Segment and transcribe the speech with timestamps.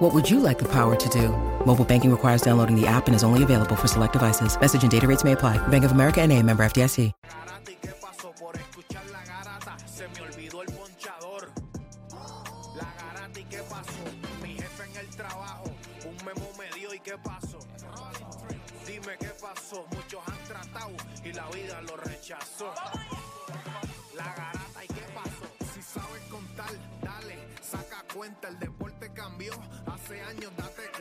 [0.00, 1.28] What would you like the power to do?
[1.66, 4.58] Mobile banking requires downloading the app and is only available for select devices.
[4.58, 5.58] Message and data rates may apply.
[5.68, 7.12] Bank of America and a member FDIC.
[7.22, 9.76] Garata, ¿y qué pasó por escuchar la garata?
[9.86, 11.50] Se me olvidó el ponchador.
[12.76, 13.92] La garata, ¿y qué pasó?
[14.42, 15.64] Mi jefe en el trabajo,
[16.08, 17.58] un memo me dio, ¿y qué pasó?
[18.86, 19.84] Dime qué pasó.
[19.90, 22.72] Muchos han tratado y la vida lo rechazó.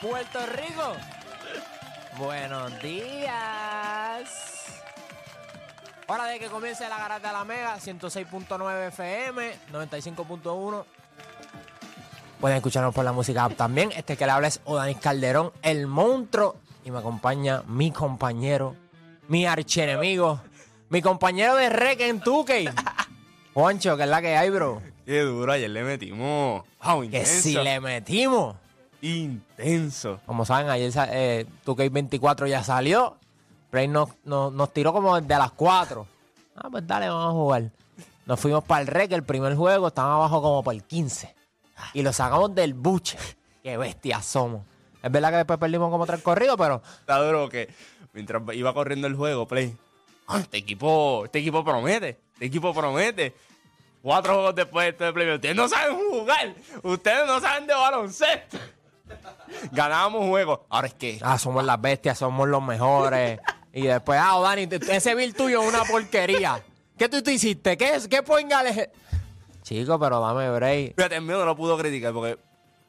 [0.00, 0.92] Puerto Rico.
[2.18, 4.28] Buenos días.
[6.06, 10.84] Hora de que comience la garata de la Mega, 106.9 FM, 95.1.
[12.40, 13.92] Pueden escucharnos por la música app también.
[13.92, 16.56] Este que le habla es Odanis Calderón, el monstruo.
[16.84, 18.74] Y me acompaña mi compañero,
[19.28, 20.40] mi archienemigo,
[20.88, 22.70] mi compañero de Rec en Tukey.
[23.52, 24.80] Juancho, que es la que hay, bro.
[25.04, 26.64] Qué duro, ayer le metimos.
[26.82, 27.42] Wow, Que intenso.
[27.42, 28.56] si le metimos.
[29.02, 30.20] Intenso.
[30.26, 33.16] Como saben, ayer eh, 2K24 ya salió.
[33.70, 36.06] Play nos, nos, nos tiró como de las 4.
[36.56, 37.70] Ah, pues dale, vamos a jugar.
[38.26, 41.34] Nos fuimos para el rec, el primer juego, estábamos abajo como por el 15.
[41.94, 43.18] Y lo sacamos del buche.
[43.62, 44.62] Qué bestias somos.
[45.02, 47.72] Es verdad que después perdimos como tres corridos, pero Está duro que
[48.12, 49.74] mientras iba corriendo el juego, Play.
[50.26, 52.20] "Ah, Este equipo, este equipo promete.
[52.34, 53.34] Este equipo promete.
[54.02, 55.34] Cuatro juegos después de este Play.
[55.34, 56.54] Ustedes no saben jugar.
[56.82, 58.58] Ustedes no saben de baloncesto.
[59.72, 60.60] Ganábamos juegos.
[60.68, 61.18] Ahora es que.
[61.22, 63.40] ah, somos las bestias, somos los mejores.
[63.72, 66.62] Y después, ah, Dani, ese bill tuyo es una porquería.
[66.98, 67.76] ¿Qué tú, tú hiciste?
[67.76, 68.88] ¿Qué, es- qué poingales?
[69.62, 70.96] Chico, pero dame break.
[70.96, 72.38] Fíjate, el mío no lo pudo criticar porque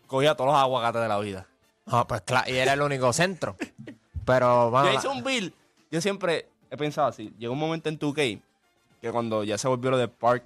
[0.08, 1.46] cogía todos los aguacates de la vida.
[1.88, 3.56] Ah, pues claro, y era el único centro.
[4.26, 5.54] Pero, bueno, Yo hice un build.
[5.92, 7.34] Yo siempre he pensado así.
[7.38, 8.42] Llegó un momento en 2K
[9.02, 10.44] que cuando ya se volvió lo de Park,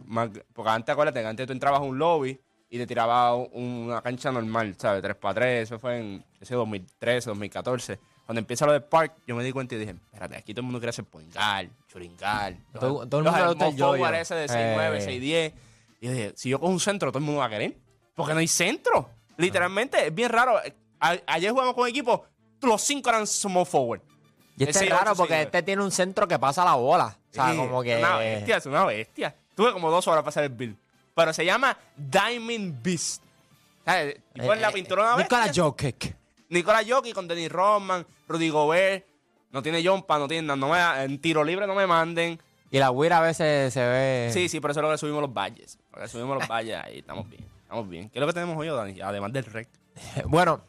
[0.53, 2.39] porque antes acuérdate que antes tú entrabas a un lobby
[2.75, 5.01] y te tiraba un- una cancha normal, ¿sabes?
[5.01, 7.99] 3 para 3, eso fue en ese 2013, 2014.
[8.25, 10.65] Cuando empieza lo de Park, yo me di cuenta y dije, espérate, aquí todo el
[10.65, 12.57] mundo quiere hacer poingal, churingal.
[12.73, 14.07] Todo- todo el mundo gusta el yo-yo.
[14.13, 15.01] ese de 6'9", Eh.
[15.01, 15.53] 6'10".
[16.01, 17.77] Y yo dije, si yo cojo un centro, todo el mundo va a querer.
[18.15, 19.09] Porque no hay centro.
[19.37, 20.57] Literalmente, es bien raro.
[20.99, 22.21] A- ayer jugamos con equipos,
[22.61, 24.01] los cinco eran small forward.
[24.57, 27.17] Y este es raro porque este tiene un centro que pasa la bola.
[27.29, 27.93] O sea, Sí, como que.
[27.93, 29.35] Es una bestia, es una bestia.
[29.53, 30.77] Tuve como dos horas para hacer el build.
[31.15, 33.23] Pero se llama Diamond Beast.
[33.85, 34.17] ¿Sabes?
[34.33, 35.63] Tipo en la Eh, pintura de una Nicolas bestia.
[35.63, 36.15] Jokic.
[36.49, 39.05] Nicolás Jokic con Dennis Rodman, Rudy Gobert.
[39.51, 40.55] No tiene jumpa, no tiene...
[40.55, 42.39] No me, en tiro libre no me manden.
[42.71, 44.29] Y la Wira a veces se ve.
[44.33, 45.77] Sí, sí, por eso es lo que subimos los valles.
[45.89, 47.45] Porque subimos los valles ahí, estamos bien.
[47.61, 48.09] Estamos bien.
[48.09, 48.99] ¿Qué es lo que tenemos hoy, Dani?
[49.01, 49.69] Además del rec.
[50.25, 50.61] Bueno,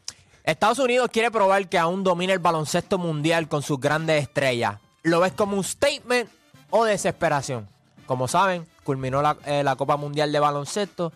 [0.43, 4.77] Estados Unidos quiere probar que aún domina el baloncesto mundial con sus grandes estrellas.
[5.03, 6.29] ¿Lo ves como un statement
[6.69, 7.67] o desesperación?
[8.05, 11.11] Como saben, culminó la, eh, la Copa Mundial de Baloncesto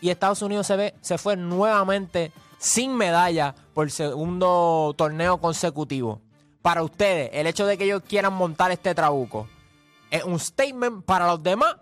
[0.00, 6.20] y Estados Unidos se, ve, se fue nuevamente sin medalla por segundo torneo consecutivo.
[6.62, 9.48] Para ustedes, el hecho de que ellos quieran montar este trabuco,
[10.08, 11.74] ¿es un statement para los demás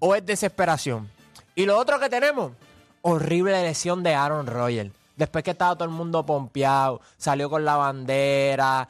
[0.00, 1.10] o es desesperación?
[1.54, 2.52] Y lo otro que tenemos,
[3.00, 4.92] horrible lesión de Aaron Rodgers.
[5.16, 8.86] Después que estaba todo el mundo pompeado, salió con la bandera.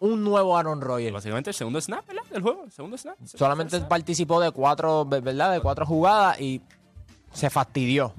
[0.00, 1.12] Un nuevo Aaron Rodgers.
[1.12, 2.22] Básicamente el segundo snap, ¿verdad?
[2.30, 3.16] Del juego, el segundo snap.
[3.24, 5.52] Solamente participó de cuatro, ¿verdad?
[5.52, 6.60] De cuatro jugadas y
[7.32, 8.12] se fastidió.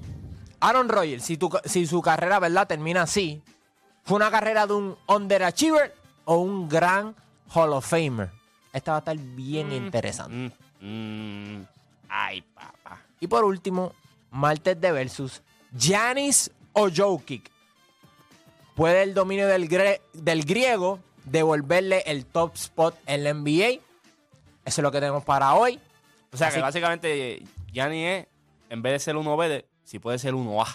[0.60, 2.68] Aaron Rodgers, si, tu- si su carrera, ¿verdad?
[2.68, 3.42] Termina así,
[4.04, 5.96] ¿fue una carrera de un underachiever
[6.26, 7.16] o un gran
[7.54, 8.30] Hall of Famer?
[8.74, 10.54] Esta va a estar bien interesante.
[10.82, 11.66] Mm, mm,
[12.10, 13.02] ay, papá.
[13.22, 13.94] Y por último,
[14.32, 15.42] martes de versus
[15.74, 17.50] Giannis o Jokic.
[18.76, 21.00] ¿Puede el dominio del, gre- del griego
[21.32, 23.82] devolverle el top spot en la NBA?
[24.66, 25.80] Eso es lo que tenemos para hoy.
[26.32, 28.28] O sea Así- que básicamente Gianni es,
[28.70, 30.66] en vez de ser 1B, si puede ser 1A.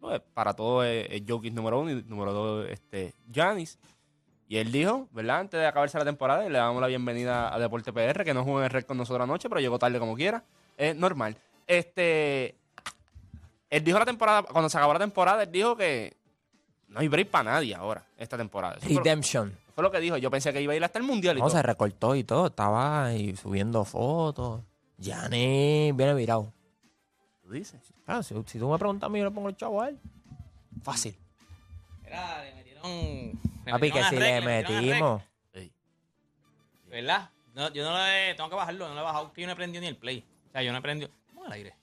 [0.00, 3.78] Pues, para todo es, es Jokic número uno y número dos este, Giannis.
[4.46, 5.40] Y él dijo, ¿verdad?
[5.40, 8.44] Antes de acabarse la temporada, y le damos la bienvenida a Deporte PR, que no
[8.44, 10.44] jugó en el red con nosotros anoche, pero llegó tarde como quiera.
[10.76, 11.36] Es normal.
[11.66, 12.54] Este.
[13.70, 16.14] Él dijo la temporada, cuando se acabó la temporada, él dijo que
[16.94, 18.76] no hay break para nadie ahora, esta temporada.
[18.76, 19.58] Eso fue, lo, Redemption.
[19.74, 20.16] fue lo que dijo.
[20.16, 21.56] Yo pensé que iba a ir hasta el mundial y No, todo.
[21.56, 22.46] se recortó y todo.
[22.46, 24.62] Estaba ahí subiendo fotos.
[24.96, 26.52] Giannis viene virado.
[27.42, 27.80] ¿Tú dices?
[28.06, 29.98] Claro, si, si tú me preguntas a mí, yo le pongo el chavo a él.
[30.82, 31.16] Fácil.
[32.04, 33.40] Era, le metieron.
[33.64, 35.22] le Papi, que si rec, le metimos.
[35.52, 35.72] Sí.
[36.88, 37.28] ¿Verdad?
[37.54, 38.34] No, yo no le.
[38.34, 40.24] Tengo que bajarlo, no le he bajado, que yo no he prendido ni el play.
[40.48, 41.10] O sea, yo no he prendido.
[41.28, 41.74] Vamos al aire.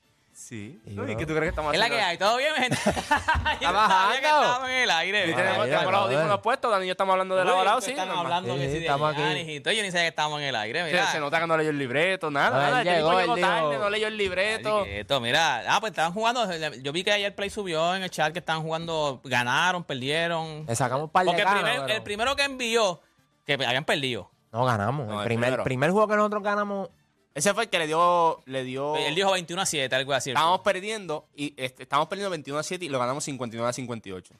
[0.42, 0.82] Sí.
[0.86, 2.04] Y ¿Y yo- qué tú crees que estamos Es la haciendo?
[2.04, 2.78] que hay, ¿todo bien, gente?
[3.62, 4.26] Yo no sabía que bajando.
[4.26, 5.22] estábamos en el aire.
[5.26, 5.44] Sí, ¿verdad?
[5.44, 6.16] tenemos, Ay, tenemos ay, los ay.
[6.16, 8.06] audífonos puestos, Dani y yo estamos hablando de Uy, lado a lado, ustedes sí.
[8.06, 8.26] Normal.
[8.26, 9.22] hablando que Sí, de estamos aquí.
[9.22, 9.74] Giannis y todo.
[9.74, 11.12] Yo ni sé que estamos en el aire, Sí, mira.
[11.12, 13.78] Se nota que no leyó el libreto, nada, él llegó, tipo él llegó dijo- tarde,
[13.78, 14.80] no leyó el libreto.
[14.82, 16.50] Así que esto, mira, ah, pues estaban jugando.
[16.82, 20.66] Yo vi que ayer Play subió en el chat que estaban jugando, ganaron, perdieron.
[20.68, 23.00] Le sacamos un par de Porque el, ganas, primer- pero el primero que envió,
[23.46, 24.32] que habían perdido.
[24.52, 25.06] No ganamos.
[25.08, 25.64] No, el el primer, primero.
[25.64, 26.90] primer juego que nosotros ganamos.
[27.34, 28.96] Ese fue el que le dio, le dio...
[28.98, 30.32] Él dijo 21 a 7, algo así.
[30.32, 34.34] Estábamos perdiendo, y este, estábamos perdiendo 21 a 7 y lo ganamos 59 a 58.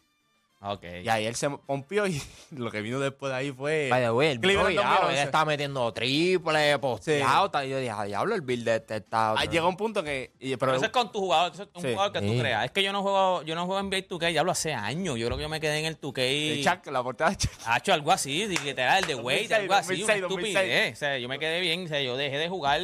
[0.64, 0.84] Ok.
[1.04, 2.22] Y ahí él se pompió y
[2.52, 3.88] lo que vino después de ahí fue...
[3.90, 5.22] By the way, el Cleveland Bill, diablo, 2011.
[5.22, 7.52] él está metiendo triple, posteado.
[7.66, 9.32] y Yo dije, ah, diablo, el Bill de este está.
[9.32, 10.34] Ah, llegó un punto que...
[10.40, 11.88] y- Pero pero eso es con tu jugador, eso es un Sí.
[11.94, 12.66] jugador que tú creas.
[12.66, 15.18] Es que yo no juego, yo no juego en NBA 2K, ya hablo hace años.
[15.18, 16.20] Yo creo que yo me quedé en el 2K.
[16.22, 17.52] el Chuck, la portada de Chuck.
[17.66, 20.94] Ha hecho algo así, literal, el de Wade, 2006, algo así, una 2006, estupidez.
[20.94, 22.82] O sea, yo me quedé bien, o sea, yo dejé de jugar.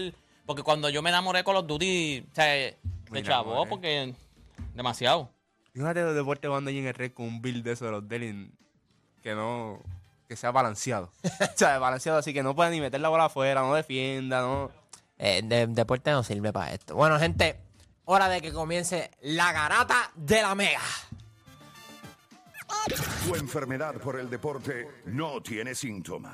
[0.48, 2.74] Porque cuando yo me enamoré con los Duty, o sea,
[3.12, 4.14] Me de chavo, porque
[4.74, 5.30] demasiado.
[5.78, 8.08] Fíjate de deporte jugando ahí en el red con un build de eso de los
[8.10, 8.52] Delin
[9.22, 9.80] que no...
[10.28, 11.12] Que sea balanceado.
[11.24, 14.72] o sea, balanceado así que no pueda ni meter la bola afuera, no defienda, no...
[15.20, 16.96] Eh, de- deporte no sirve para esto.
[16.96, 17.60] Bueno, gente,
[18.06, 20.82] hora de que comience la garata de la mega.
[23.28, 26.34] Tu enfermedad por el deporte no tiene síntomas,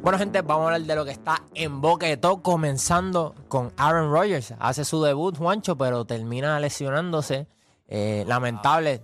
[0.00, 3.72] Bueno, gente, vamos a hablar de lo que está en boca de todo, comenzando con
[3.76, 4.54] Aaron Rodgers.
[4.58, 7.46] Hace su debut, Juancho, pero termina lesionándose.
[7.88, 9.02] Eh, lamentable.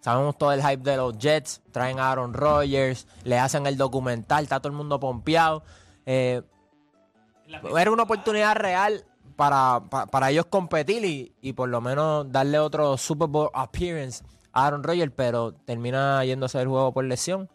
[0.00, 1.60] Sabemos todo el hype de los Jets.
[1.72, 5.62] Traen a Aaron Rodgers, le hacen el documental, está todo el mundo pompeado.
[6.06, 6.42] Eh,
[7.78, 9.04] era una oportunidad real
[9.36, 14.24] para, pa- para ellos competir y, y por lo menos darle otro Super Bowl appearance
[14.52, 17.48] a Aaron Rodgers, pero termina yéndose del juego por lesión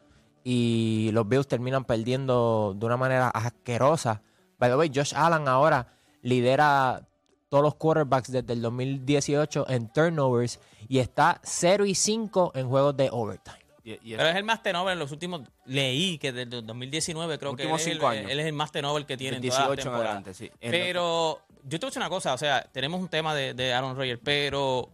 [0.48, 4.22] y los Bills terminan perdiendo de una manera asquerosa.
[4.60, 5.88] By the way, Josh Allen ahora
[6.22, 7.02] lidera
[7.50, 12.96] todos los quarterbacks desde el 2018 en turnovers y está 0 y 5 en juegos
[12.96, 13.58] de overtime.
[13.84, 15.42] Y, y Pero es el más tenover en los últimos.
[15.66, 18.32] Leí que desde el 2019 creo que él años.
[18.32, 20.10] él es el más tenover que tiene Del en todas las 18 en temporadas.
[20.10, 20.52] adelante, sí.
[20.60, 23.74] Pero yo te voy a decir una cosa, o sea, tenemos un tema de, de
[23.74, 24.90] Aaron Rodgers, pero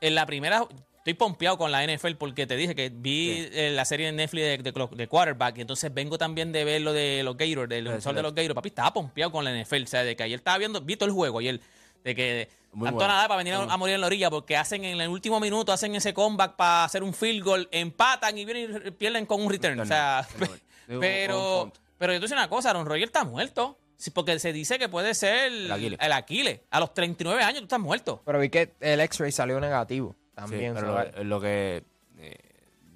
[0.00, 0.66] en la primera
[1.04, 3.48] estoy pompeado con la NFL porque te dije que vi Sí.
[3.52, 6.80] eh, la serie de Netflix de, de, de quarterback y entonces vengo también de ver
[6.80, 8.54] lo de los Gators, del sí, de los Gators.
[8.54, 11.06] Papi, estaba pompeado con la NFL, o sea, de que ayer estaba viendo, vi todo
[11.06, 11.60] el juego ayer,
[12.04, 13.12] de que Muy tanto bueno.
[13.12, 15.94] nada para venir a, morir en la orilla porque hacen en el último minuto, hacen
[15.94, 19.78] ese comeback para hacer un field goal, empatan y vienen y pierden con un return.
[19.80, 20.60] O sea, Return.
[20.88, 23.78] Digo, pero, pero yo te decir una cosa, Aaron Rodgers está muerto.
[23.98, 25.98] Sí, Porque se dice que puede ser el Aquiles.
[26.00, 26.60] Aquiles.
[26.70, 28.22] A los 39 años tú estás muerto.
[28.24, 30.74] Pero vi que el X-ray salió negativo Sí, también.
[30.74, 31.82] pero so- lo, lo que
[32.18, 32.36] eh,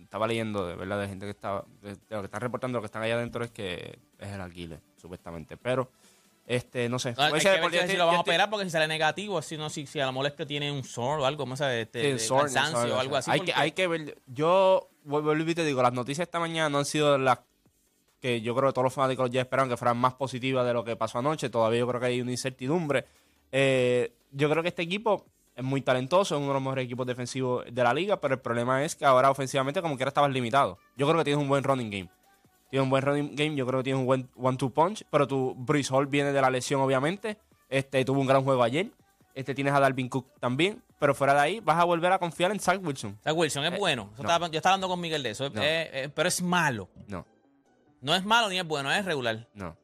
[0.00, 2.83] estaba leyendo de verdad de gente que estaba, de, de lo que están reportando, lo
[2.83, 5.57] que están allá adentro es que es el Aquiles, supuestamente.
[5.57, 5.90] Pero,
[6.47, 7.14] este, no sé.
[7.16, 9.57] No, hay que ver si estoy- lo van a operar porque si sale negativo, si
[9.59, 11.80] no, si, si a la molestia tiene un sore o algo, ¿cómo se dice?
[11.83, 13.30] Este, Sí, cansancio o algo así.
[13.30, 14.16] Hay que, hay que ver.
[14.26, 17.40] Yo vuelvo y te digo, las noticias esta mañana no han sido las
[18.21, 20.83] que yo creo que todos los fanáticos ya esperaban que fueran más positivas de lo
[20.85, 21.50] que pasó anoche.
[21.50, 23.04] Todavía yo creo que hay una incertidumbre.
[23.52, 25.26] Eh, yo creo que este equipo
[25.59, 28.41] es muy talentoso, es uno de los mejores equipos defensivos de la liga, pero el
[28.41, 30.79] problema es que ahora ofensivamente como quiera estabas limitado.
[30.97, 32.09] Yo creo que tienes un buen running game.
[32.71, 35.55] Tienes un buen running game, yo creo que tienes un buen one-two punch, pero tu
[35.57, 37.38] Breeze Hall viene de la lesión, obviamente.
[37.69, 38.91] Este, tuvo un gran juego ayer.
[39.35, 42.50] Este, tienes a Dalvin Cook también, pero fuera de ahí vas a volver a confiar
[42.50, 43.19] en Zach Wilson.
[43.23, 44.11] Sea, Wilson es Eh, bueno.
[44.17, 44.23] No.
[44.23, 45.49] estaba- yo estaba hablando con Miguel de eso.
[45.50, 45.62] No.
[45.62, 46.88] eh, eh, pero es malo.
[47.07, 47.25] No,
[48.00, 49.47] No es malo ni es bueno, es regular.
[49.55, 49.77] no.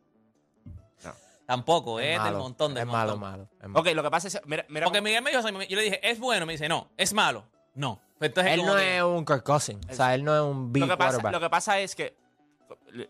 [1.47, 3.31] Tampoco, es, del malo, montón del es malo, montón.
[3.31, 3.49] malo.
[3.61, 3.81] es malo.
[3.81, 5.83] Ok, lo que pasa es, mira, mira Porque cómo- Miguel me dijo, eso, yo le
[5.83, 6.47] dije, es bueno.
[6.47, 7.45] Me dice, no, es malo.
[7.75, 8.01] No.
[8.21, 9.87] Entonces, Él como no que- es un Kirk Cousins.
[9.91, 11.33] O sea, él no es un big lo que, pasa, quarterback.
[11.33, 12.17] lo que pasa es que,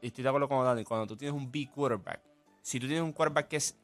[0.03, 2.21] y estoy de acuerdo con Dani, cuando tú tienes un big quarterback,
[2.63, 3.77] si tú tienes un quarterback que es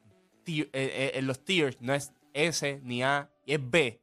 [0.43, 4.01] tier- eh, eh, en los tiers, no es S ni A, es B,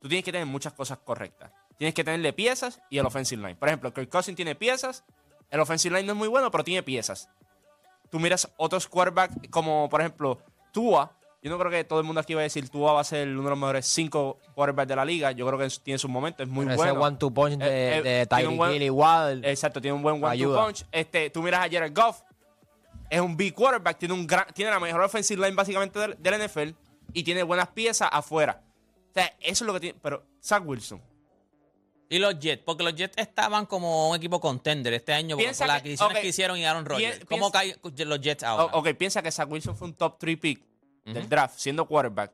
[0.00, 1.50] tú tienes que tener muchas cosas correctas.
[1.76, 3.56] Tienes que tenerle piezas y el offensive line.
[3.56, 5.04] Por ejemplo, Kirk Cousins tiene piezas,
[5.50, 7.28] el offensive line no es muy bueno, pero tiene piezas.
[8.10, 10.38] Tú miras otros quarterbacks como, por ejemplo,
[10.72, 11.12] Tua.
[11.40, 13.28] Yo no creo que todo el mundo aquí va a decir Tua va a ser
[13.28, 15.30] uno de los mejores cinco quarterbacks de la liga.
[15.32, 16.92] Yo creo que tiene sus momentos, es muy Pero bueno.
[16.92, 19.44] Ese one-two punch de, Eh, eh, de Tyreek Hill igual.
[19.44, 20.56] Exacto, tiene un buen one Ayuda.
[20.56, 20.84] two punch.
[20.90, 22.22] Este, tú miras a Jared Goff,
[23.08, 26.46] es un big quarterback, tiene un gran, tiene la mejor offensive line básicamente del, del
[26.46, 26.70] NFL
[27.12, 28.60] y tiene buenas piezas afuera.
[29.10, 29.98] O sea, eso es lo que tiene.
[30.02, 31.00] Pero Zach Wilson.
[32.10, 35.60] Y los Jets, porque los Jets estaban como un equipo contender este año por las
[35.60, 37.24] adquisiciones que hicieron y Aaron Rodgers.
[37.26, 38.64] ¿Cómo caen los Jets ahora?
[38.76, 40.62] ok, piensa que Zach Wilson fue un top 3 pick
[41.04, 42.32] del draft siendo quarterback.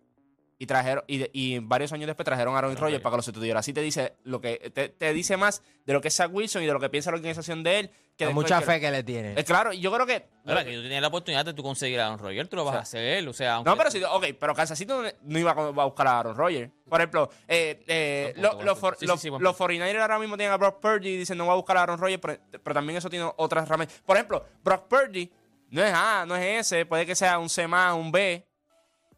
[0.57, 3.03] Y trajeron, y, de- y varios años después trajeron a Aaron Rodgers.
[3.03, 3.59] para que lo sustituyera.
[3.61, 6.63] Así te dice lo que te, te dice más de lo que es Zach Wilson
[6.63, 7.91] y de lo que piensa la organización de él.
[8.17, 9.35] Que después mucha que- fe que le tiene.
[9.37, 10.29] Eh, claro, y yo creo que.
[10.47, 12.77] Ahora que tú tienes la oportunidad de tú conseguir a Aaron Rodgers, tú lo vas
[12.77, 13.27] a hacer.
[13.29, 15.83] O sea, aunque- No, pero sí, ok, pero Kansas City no, no iba a va
[15.83, 16.71] a buscar a Aaron Rodgers.
[16.89, 18.97] Por ejemplo, eh, eh, Buen lo- punto, los, for-.
[19.01, 19.73] Sí, los- sí, sí, buen los punto.
[19.73, 21.99] 49ers ahora mismo tienen a Brock Purdy y dicen no voy a buscar a Aaron
[21.99, 23.89] Rodgers, pero, pero también eso tiene otras ramas.
[24.07, 25.33] Por ejemplo, Brock Purdy
[25.71, 28.47] no es A, no es S, puede que sea un C más, un B,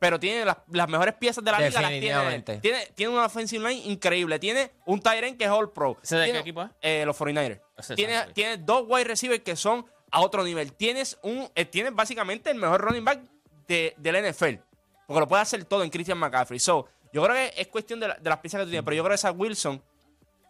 [0.06, 1.80] pero tiene las, las mejores piezas de la liga.
[1.80, 4.38] Las tiene, tiene, tiene una offensive line increíble.
[4.38, 5.96] Tiene un Tyrant que es All Pro.
[6.02, 6.70] ¿Ese de Tiene- qué equipo es?
[6.80, 7.60] eh, los 49ers.
[7.76, 10.72] Ese es Tiene, dos wide receivers que son a otro nivel.
[10.74, 13.20] Tienes un eh, tienes básicamente el mejor running back
[13.66, 14.60] de, del NFL.
[15.08, 16.60] Porque lo puede hacer todo en Christian McCaffrey.
[16.60, 18.84] So, yo creo que es cuestión de, la- de las piezas que tú tienes.
[18.84, 19.82] Pero yo creo que Zach Wilson,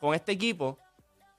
[0.01, 0.79] con este equipo,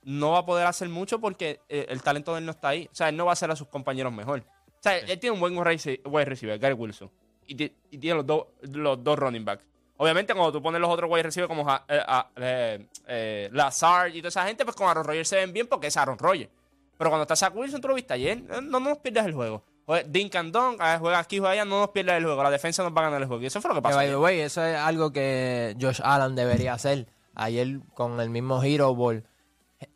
[0.02, 2.88] no va a poder hacer mucho porque eh, el talento de él no está ahí.
[2.90, 4.40] O sea, él no va a hacer a sus compañeros mejor.
[4.40, 7.10] O sea, él tiene un buen wide receiver, Gary Wilson.
[7.48, 9.64] Y, y tiene los, dos los dos running backs.
[9.96, 14.18] Obviamente, cuando tú pones los otros wide receivers como eh, a- eh, eh, Lazard y
[14.20, 16.50] toda esa gente, pues con Aaron Rodgers se ven bien porque es Aaron Rodgers.
[16.96, 19.64] Pero cuando está Zach Wilson, tú lo viste ayer, no, no nos pierdas el juego.
[19.86, 22.42] Jue- Dinkan Don, ah, juega aquí, juega allá, no nos pierdas el juego.
[22.42, 23.42] La defensa nos va a ganar el juego.
[23.42, 23.96] Y eso fue lo que pasó.
[23.96, 27.06] by the way, eso es algo que Josh Allen debería hacer.
[27.34, 29.24] Ayer con el mismo Hero Ball.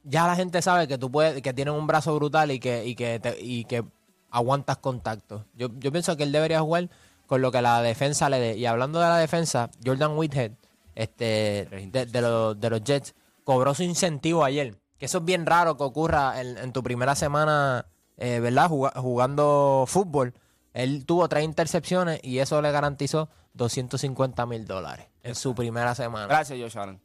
[0.04, 2.94] Ya la gente sabe que tú puedes, que tienes un brazo brutal y que, y
[2.94, 3.84] que, te- y que
[4.30, 5.44] aguantas contacto.
[5.54, 6.88] Yo, yo pienso que él debería jugar
[7.32, 8.56] con lo que la defensa le dé.
[8.58, 10.52] Y hablando de la defensa, Jordan Whitehead,
[10.94, 14.76] este, de, de los, de los Jets, cobró su incentivo ayer.
[14.98, 17.86] Que eso es bien raro que ocurra en, en tu primera semana,
[18.18, 18.68] eh, ¿verdad?
[18.68, 20.34] Juga- jugando fútbol.
[20.74, 26.26] Él tuvo tres intercepciones y eso le garantizó 250 mil dólares en su primera semana.
[26.26, 27.00] Gracias, Josh Allen.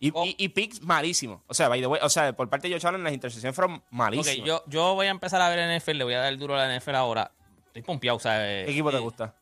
[0.00, 0.24] Y, Oh.
[0.24, 1.42] y, y picks malísimos.
[1.48, 3.82] O sea, by the way, o sea, por parte de Josh Allen, las intercepciones fueron
[3.90, 4.46] malísimas.
[4.46, 6.74] yo, yo voy a empezar a ver NFL, le voy a dar duro a la
[6.80, 7.30] NFL ahora.
[7.66, 9.34] Estoy pompeado, o sea, ¿Qué eh, equipo te eh, gusta?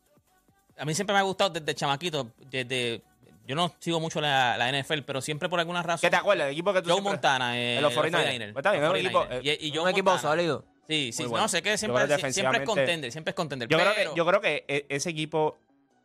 [0.76, 3.02] A mí siempre me ha gustado desde chamaquito, desde...
[3.46, 6.00] Yo no sigo mucho la, la NFL, pero siempre por alguna razón...
[6.00, 6.46] ¿Qué te acuerdas?
[6.46, 8.52] ¿El equipo que tú Joe siempre- Montana, eh, los 49ers.
[8.52, 9.40] Pues está bien, es un equipo, 49ers.
[9.44, 10.30] eh, y, un equipo Montana.
[10.30, 10.64] sólido.
[10.88, 13.68] Sí, sí, no sé que siempre, que siempre es contender, siempre es contender.
[13.68, 15.58] Yo, pero, creo que, yo creo que e- ese equipo.
[15.58, 15.58] O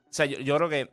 [0.09, 0.89] sea, yo, yo creo que.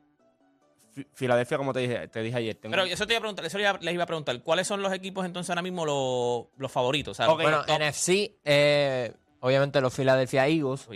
[0.92, 2.54] Fi- Filadelfia, como te dije, te dije ayer.
[2.56, 4.92] tengo- pero eso te iba a preguntar, eso les iba a preguntar, ¿cuáles son los
[4.92, 7.12] equipos entonces ahora mismo los, los favoritos?
[7.12, 10.88] O sea, Ok, Bueno, top- NFC, eh, obviamente los Philadelphia Eagles.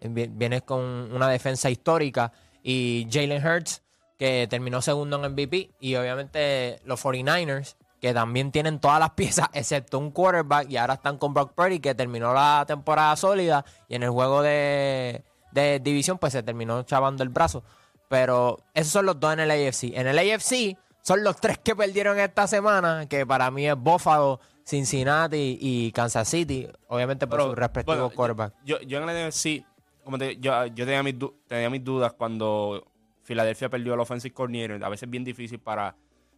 [0.00, 3.82] Vienes con una defensa histórica y Jalen Hurts,
[4.18, 9.48] que terminó segundo en MVP, y obviamente los 49ers, que también tienen todas las piezas,
[9.52, 13.94] excepto un quarterback, y ahora están con Brock Purdy, que terminó la temporada sólida, y
[13.94, 17.62] en el juego de, de división, pues se terminó chavando el brazo.
[18.08, 19.94] Pero esos son los dos en el AFC.
[19.94, 24.40] En el AFC son los tres que perdieron esta semana, que para mí es Buffalo,
[24.66, 28.56] Cincinnati y Kansas City, obviamente por pero, sus respectivos bueno, quarterbacks.
[28.64, 29.64] Yo, yo en el NFC,
[30.02, 32.84] como te, yo, yo tenía, mis du- tenía mis dudas cuando
[33.22, 34.82] Filadelfia perdió el offensive coordinator.
[34.84, 35.94] A veces es bien difícil para,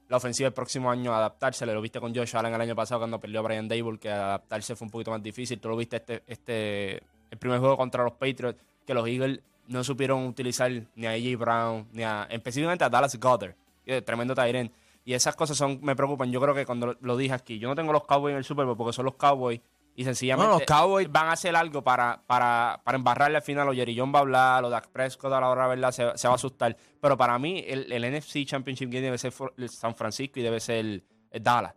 [0.08, 1.64] la ofensiva el próximo año adaptarse.
[1.66, 4.74] Lo viste con Josh Allen el año pasado cuando perdió a Brian Dable, que adaptarse
[4.76, 5.60] fue un poquito más difícil.
[5.60, 9.84] Tú lo viste este, este el primer juego contra los Patriots, que los Eagles no
[9.84, 13.54] supieron utilizar ni a AJ Brown, ni a, específicamente a Dallas Goddard,
[13.84, 14.72] que es tremendo Tyrant.
[15.08, 16.30] Y esas cosas son, me preocupan.
[16.30, 18.66] Yo creo que cuando lo, dije aquí, yo no tengo los Cowboys en el Super
[18.66, 19.58] Bowl porque son los Cowboys
[19.96, 23.66] y sencillamente No, los Cowboys- van a hacer algo para, para, para embarrarle al final.
[23.70, 26.28] O Jerry John va a hablar, o Dak Prescott a la hora verdad se, se
[26.28, 26.76] va a asustar.
[27.00, 29.32] Pero para mí, el, el NFC Championship Game debe ser
[29.68, 31.74] San Francisco y debe ser el, el Dallas.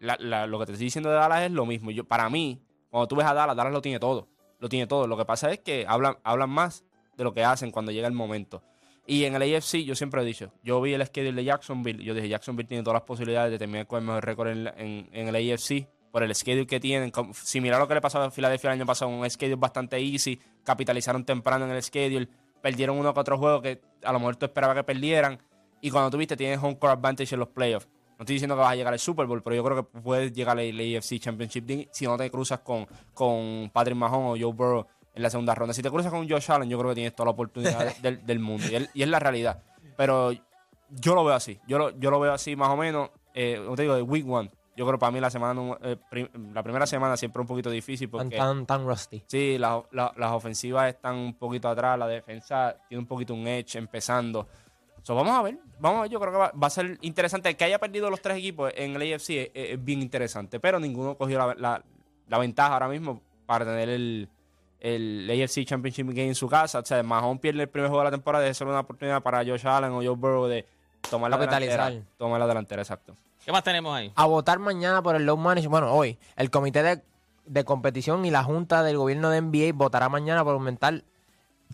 [0.00, 1.92] La- la- lo que te estoy diciendo de Dallas es lo mismo.
[1.92, 4.26] Yo, para mí, cuando tú ves a Dallas, Dallas lo tiene todo.
[4.58, 5.06] Lo tiene todo.
[5.06, 6.84] Lo que pasa es que hablan, hablan más
[7.16, 8.64] de lo que hacen cuando llega el momento.
[9.06, 12.12] Y en el AFC, yo siempre he dicho, yo vi el schedule de Jacksonville, yo
[12.12, 15.28] dije, Jacksonville tiene todas las posibilidades de terminar con el mejor récord en, en- en
[15.34, 17.12] el AFC por el schedule que tienen.
[17.32, 20.40] Similar a lo que le pasó a Filadelfia el año pasado, un schedule bastante easy,
[20.64, 22.28] capitalizaron temprano en el schedule,
[22.60, 25.38] perdieron uno que otro juego que a lo mejor tú esperabas que perdieran.
[25.80, 27.86] Y cuando tuviste, tienes home court advantage en los playoffs.
[28.18, 30.32] No estoy diciendo que vas a llegar al Super Bowl, pero yo creo que puedes
[30.32, 34.86] llegar al AFC Championship si no te cruzas con, con Patrick Mahomes o Joe Burrow
[35.16, 35.74] en la segunda ronda.
[35.74, 38.38] Si te cruzas con Josh Allen, yo creo que tienes toda la oportunidad del, del
[38.38, 38.64] mundo.
[38.70, 39.62] Y, es- y es la realidad.
[39.96, 40.30] Pero
[40.90, 41.58] yo lo veo así.
[41.66, 43.10] Yo lo, yo lo veo así más o menos.
[43.34, 44.50] Eh, como te digo, de week one.
[44.76, 47.48] Yo creo que para mí la semana eh, prim- la primera semana siempre es un
[47.48, 49.22] poquito difícil porque tan, tan rusty.
[49.26, 53.46] sí, la- la- las ofensivas están un poquito atrás, la defensa tiene un poquito un
[53.46, 54.46] edge empezando.
[55.02, 57.48] So, vamos a ver, vamos a ver, yo creo que va, va a ser interesante.
[57.48, 60.78] El que haya perdido los tres equipos en el AFC es, es bien interesante, pero
[60.78, 61.82] ninguno cogió la-
[62.28, 64.28] la ventaja ahora mismo para tener el,
[64.80, 66.80] el AFC Championship Game en su casa.
[66.80, 69.38] O sea, Mahomes pierde el primer juego de la temporada, debe ser una oportunidad para
[69.38, 70.66] Josh Allen o Joe Burrow de
[71.10, 71.92] tomar la delantera.
[72.16, 73.14] Tomar la delantera, exacto.
[73.44, 74.12] ¿Qué más tenemos ahí?
[74.14, 75.70] a votar mañana por el low management.
[75.70, 77.02] Bueno, hoy, el comité de,
[77.46, 81.04] de competición y la junta del gobierno de NBA votará mañana por aumentar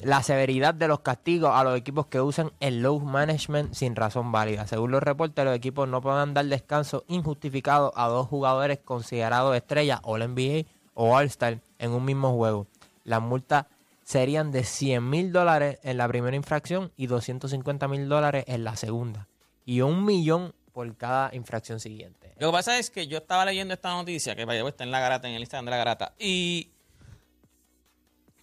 [0.00, 4.32] la severidad de los castigos a los equipos que usan el low management sin razón
[4.32, 4.66] válida.
[4.66, 10.00] Según los reportes, los equipos no podrán dar descanso injustificado a dos jugadores considerados estrellas
[10.02, 12.66] All NBA o All Star en un mismo juego.
[13.04, 13.66] Las multas
[14.04, 18.76] serían de 100 mil dólares en la primera infracción y 250 mil dólares en la
[18.76, 19.28] segunda.
[19.64, 22.34] Y un millón por cada infracción siguiente.
[22.38, 25.00] Lo que pasa es que yo estaba leyendo esta noticia que vaya, está en la
[25.00, 26.70] garata, en el Instagram de la garata, y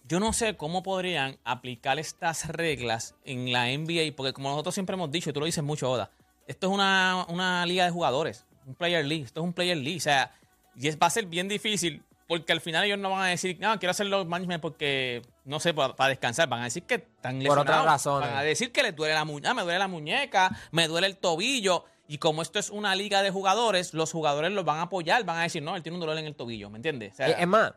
[0.04, 4.94] yo no sé cómo podrían aplicar estas reglas en la NBA, porque como nosotros siempre
[4.94, 6.10] hemos dicho, y tú lo dices mucho, Oda,
[6.46, 9.98] esto es una, una liga de jugadores, un player league, esto es un player league,
[9.98, 10.32] o sea,
[10.74, 13.58] y es, va a ser bien difícil, porque al final ellos no van a decir,
[13.58, 17.40] no, quiero hacer los management porque, no sé, para, descansar, van a decir que están
[17.40, 18.28] Por otras lesionados, razones.
[18.28, 21.16] van a decir que les duele la muñeca, me duele la muñeca, me duele el
[21.16, 21.86] tobillo.
[22.06, 25.38] Y como esto es una liga de jugadores, los jugadores los van a apoyar, van
[25.38, 27.14] a decir, no, él tiene un dolor en el tobillo, ¿me entiendes?
[27.14, 27.74] O sea, Es más,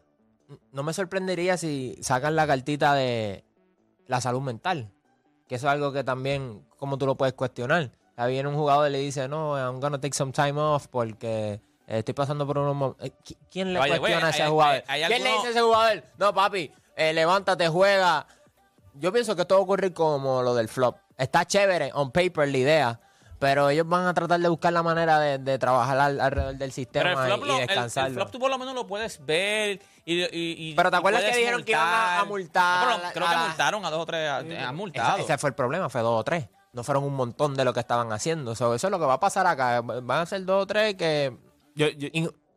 [0.71, 3.43] no me sorprendería si sacan la cartita de
[4.05, 4.91] la salud mental.
[5.47, 7.89] Que eso es algo que también, como tú lo puedes cuestionar.
[8.15, 11.59] Ya viene un jugador y le dice, no, I'm gonna take some time off porque
[11.99, 12.75] estoy pasando por unos...
[12.75, 12.95] mo-".
[12.99, 14.83] Eh, ¿qui- ¿Quién le Oye, cuestiona a ese hay- jugador?
[14.87, 16.03] hay- hay ¿Quién le dice a ese jugador?
[16.17, 18.25] No, papi, eh, levántate, juega.
[18.95, 20.97] Yo pienso que esto va a ocurrir como lo del flop.
[21.17, 22.99] Está chévere, on paper, la idea.
[23.39, 26.71] Pero ellos van a tratar de buscar la manera de, de trabajar al- alrededor del
[26.71, 28.07] sistema pero el flop, y, lo- y el- descansarlo.
[28.07, 31.35] el flop tú por lo menos lo puedes ver y, y- Pero ¿te acuerdas que
[31.35, 34.29] dijeron que iban a- multar No, pero creo a que multaron a dos o tres,
[34.29, 34.37] a-
[34.69, 35.17] han multado.
[35.17, 36.47] ese fue el problema, fue dos o tres.
[36.71, 38.55] No fueron un montón de lo que estaban haciendo.
[38.55, 39.81] So, eso es lo que va a pasar acá.
[39.81, 41.37] Van a ser dos o tres que.
[41.75, 42.09] Yo, yo,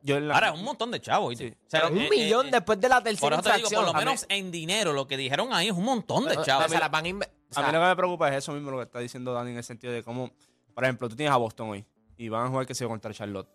[0.03, 1.29] yo en la- Ahora, es un montón de chavos.
[1.29, 1.57] ¿oíste?
[1.67, 3.71] O sea, Pero un eh, millón eh, después de la Por tercera eso te digo,
[3.71, 6.65] por lo menos en dinero, lo que dijeron ahí es un montón de chavos.
[6.67, 8.37] pero se las van a inve- o A mí sea, lo que me preocupa es
[8.37, 10.31] eso mismo, lo que está diciendo Dani, en el sentido de cómo,
[10.75, 11.85] por ejemplo, tú tienes a Boston hoy
[12.17, 13.49] y van a jugar que se contra Charlotte.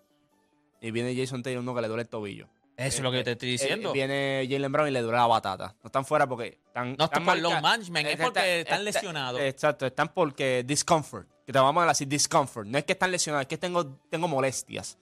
[0.81, 2.47] Y viene Jason Taylor, uno que le duele el tobillo.
[2.77, 3.89] Eso es lo que yo te estoy diciendo.
[3.89, 5.75] Eh, viene Jalen Brown y le duele la batata.
[5.83, 6.95] No están fuera porque están.
[6.97, 9.39] No están es por low marca- management, es porque están está- lesionados.
[9.41, 11.27] Exacto, están porque discomfort.
[11.45, 12.65] Que te vamos a decir discomfort.
[12.67, 14.97] No es que están lesionados, es que tengo, tengo molestias.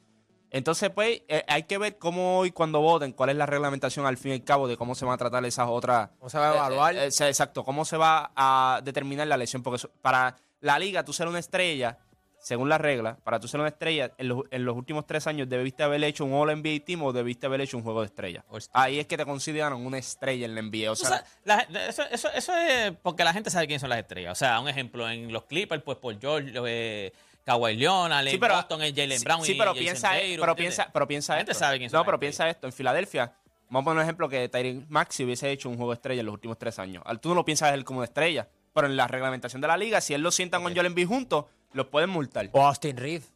[0.52, 4.18] Entonces, pues, eh, hay que ver cómo hoy cuando voten, cuál es la reglamentación al
[4.18, 6.10] fin y al cabo de cómo se van a tratar esas otras.
[6.18, 6.96] ¿Cómo se va a evaluar?
[6.96, 9.62] Eh, eh, exacto, cómo se va a determinar la lesión.
[9.62, 12.00] Porque para la liga, tú ser una estrella,
[12.42, 15.48] según las reglas, para tú ser una estrella, en los, en los últimos tres años
[15.50, 18.44] debiste haber hecho un All NBA Team o debiste haber hecho un juego de estrella.
[18.74, 20.92] Ahí es que te consideran una estrella en la NBA.
[20.92, 24.32] O sea, la- eso, eso- eso es porque la gente sabe quiénes son las estrellas.
[24.32, 27.12] O sea, un ejemplo, en los Clippers, pues por George,
[27.46, 30.56] Kawhi Leonard, en Boston, es Jalen sí, Brown sí, y pero Jason piensa, Tatum, pero
[30.56, 31.54] piensa, pero piensa esto.
[31.54, 32.68] sabe quiénes son No, pero piensa esto.
[32.68, 33.34] En Filadelfia,
[33.70, 36.26] vamos a poner un ejemplo que Tyreek Maxi hubiese hecho un juego de estrella en
[36.28, 37.02] los últimos tres años.
[37.06, 39.78] Al- Tú no lo piensas él como de estrella, pero en la reglamentación de la
[39.78, 42.50] liga, si él lo sientan con Joel Embiid juntos, los pueden multar.
[42.52, 43.32] O Austin Reeves.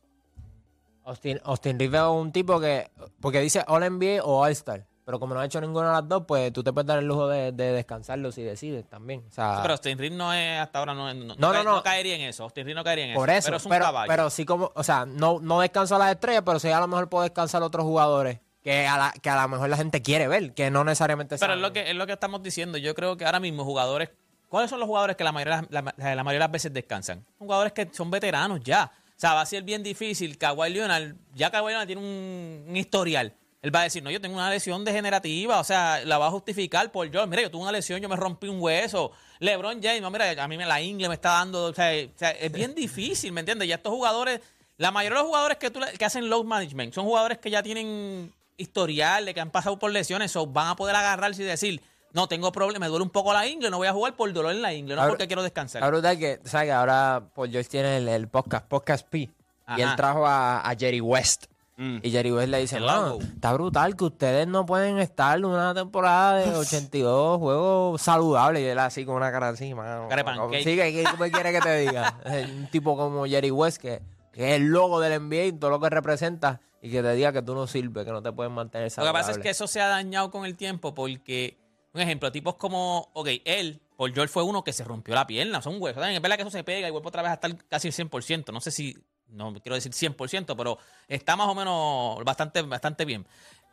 [1.06, 2.90] Austin, Austin Reeves es un tipo que.
[3.20, 4.86] Porque dice All NBA o All Star.
[5.06, 7.06] Pero como no ha hecho ninguna de las dos, pues tú te puedes dar el
[7.06, 9.24] lujo de, de descansarlo si decides también.
[9.30, 11.64] O sea, Sí, pero Austin Reed no es, hasta ahora no, no, No, no, cae-
[11.64, 11.84] no.
[11.84, 12.44] caería en eso.
[12.44, 13.40] Austin Reed no caería en por eso.
[13.40, 13.46] eso.
[13.48, 14.08] Pero es un pero, caballo.
[14.08, 16.88] pero sí como, o sea, no, no descanso a las estrellas, pero sí a lo
[16.88, 20.02] mejor puedo descansar a otros jugadores que a, la, que a lo mejor la gente
[20.02, 22.78] quiere ver, que no necesariamente Pero es lo, que, es lo que estamos diciendo.
[22.78, 24.10] Yo creo que ahora mismo jugadores...
[24.48, 27.26] ¿Cuáles son los jugadores que la mayoría, la, la- la mayoría de las veces descansan?
[27.40, 28.92] Jugadores que son veteranos ya.
[29.10, 30.38] O sea, va a ser bien difícil.
[30.38, 33.34] Kawhi Leonard, ya Kawhi Leonard tiene un, un historial.
[33.64, 36.32] Él va a decir, no, yo tengo una lesión degenerativa, o sea, la va a
[36.32, 37.26] justificar por yo.
[37.28, 39.12] Mira, yo tuve una lesión, yo me rompí un hueso.
[39.40, 41.66] LeBron James, no, mira, a mí me la ingle me está dando.
[41.68, 43.68] O sea, es bien difícil, ¿me entiendes?
[43.70, 44.42] Ya estos jugadores,
[44.78, 47.64] la mayoría de los jugadores que, tú, que hacen load management son jugadores que ya
[47.64, 51.82] tienen historial, de que han pasado por lesiones, o van a poder agarrarse y decir,
[52.12, 54.52] no, tengo problema, me duele un poco la ingle, no voy a jugar por dolor
[54.52, 55.82] en la ingle, no Ahora- porque quiero descansar.
[55.82, 56.70] La verdad es que, ¿sabes?
[56.72, 59.30] Ahora Paul George tiene el, el podcast, Podcast P.
[59.78, 61.46] Y él trajo a, a Jerry West.
[61.76, 61.98] Mm.
[62.04, 63.22] Y Jerry West le dice, El "Mano, logo".
[63.22, 68.62] está brutal que ustedes no pueden estar una temporada de 82 juegos saludables.
[68.62, 70.08] Y él así con una cara así, mano.
[70.08, 70.64] Cara de pancake.
[70.64, 72.20] Sí, ¿qué, quiere que te diga?
[72.26, 75.80] Un tipo como Jerry West, que, que es el logo del NBA y todo lo
[75.80, 78.86] que representa, y que te diga que tú no sirves, que no te puedes mantener
[78.86, 79.20] Lo que saludable.
[79.20, 81.58] pasa es que eso se ha dañado con el tiempo porque,
[81.94, 85.62] un ejemplo, tipos como, ok, él, Paul George fue uno que se rompió la pierna,
[85.62, 86.06] son huesos.
[86.06, 88.52] Es verdad que eso se pega y vuelve otra vez a estar casi el 100%.
[88.52, 88.98] No sé si,
[89.34, 93.26] no quiero decir 100%, pero está más o menos bastante, bastante bien.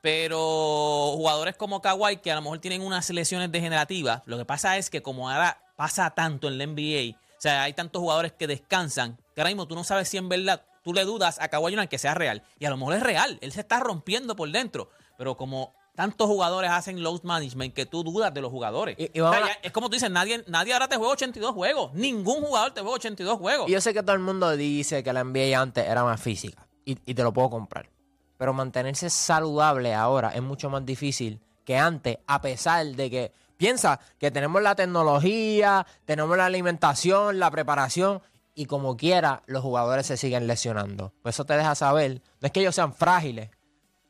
[0.03, 4.79] Pero jugadores como Kawhi, que a lo mejor tienen unas lesiones degenerativas, lo que pasa
[4.79, 8.46] es que como ahora pasa tanto en la NBA, o sea, hay tantos jugadores que
[8.46, 11.73] descansan, que ahora mismo tú no sabes si en verdad tú le dudas a Kawhi
[11.73, 12.42] Leonard que sea real.
[12.59, 14.90] Y a lo mejor es real, él se está rompiendo por dentro.
[15.18, 18.96] Pero como tantos jugadores hacen load management que tú dudas de los jugadores.
[18.98, 20.96] Y- y O sea, vamos a- ya- es como tú dices, nadie, nadie ahora te
[20.96, 21.92] juega 82 juegos.
[21.94, 23.68] Ningún jugador te juega 82 juegos.
[23.68, 26.66] Y yo sé que todo el mundo dice que la NBA antes era más física
[26.85, 27.90] y, y te lo puedo comprar.
[28.38, 34.00] Pero mantenerse saludable ahora es mucho más difícil que antes, a pesar de que piensa
[34.18, 38.22] que tenemos la tecnología, tenemos la alimentación, la preparación
[38.55, 41.12] y como quiera los jugadores se siguen lesionando.
[41.22, 43.50] Pues eso te deja saber, no es que ellos sean frágiles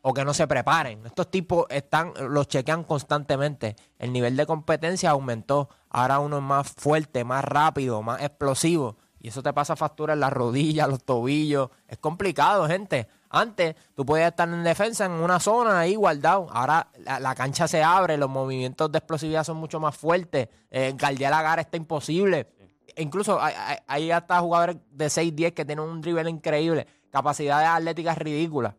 [0.03, 1.05] o que no se preparen.
[1.05, 3.77] Estos tipos están, los chequean constantemente.
[3.99, 5.69] El nivel de competencia aumentó.
[5.89, 8.97] Ahora uno es más fuerte, más rápido, más explosivo.
[9.23, 11.69] Y eso te pasa factura en las rodillas, los tobillos.
[11.87, 13.07] Es complicado, gente.
[13.29, 16.49] Antes tú podías estar en defensa en una zona ahí guardado.
[16.51, 20.49] Ahora la, la cancha se abre, los movimientos de explosividad son mucho más fuertes.
[20.71, 22.49] Eh, guardiar la gara está imposible.
[22.97, 23.39] E incluso
[23.87, 26.87] hay, hasta jugadores de 6-10 que tienen un dribble increíble.
[27.11, 28.75] Capacidades atléticas ridículas